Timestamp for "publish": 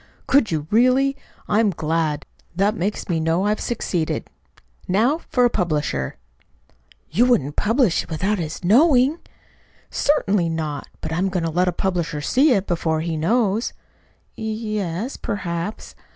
7.55-8.01